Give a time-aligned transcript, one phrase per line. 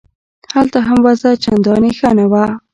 [0.53, 2.45] هلته هم وضع چندانې ښه نه وه.